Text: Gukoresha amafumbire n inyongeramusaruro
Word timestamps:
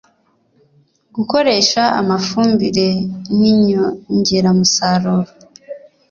Gukoresha 1.15 1.81
amafumbire 1.99 2.87
n 3.37 3.39
inyongeramusaruro 3.53 5.31